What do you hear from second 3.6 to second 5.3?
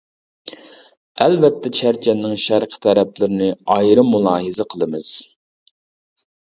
ئايرىم مۇلاھىزە قىلىمىز.